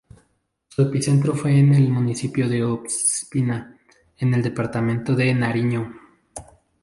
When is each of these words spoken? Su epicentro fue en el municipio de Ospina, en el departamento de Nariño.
Su 0.69 0.81
epicentro 0.81 1.35
fue 1.35 1.59
en 1.59 1.75
el 1.75 1.87
municipio 1.89 2.49
de 2.49 2.63
Ospina, 2.63 3.77
en 4.17 4.33
el 4.33 4.41
departamento 4.41 5.13
de 5.13 5.31
Nariño. 5.35 5.93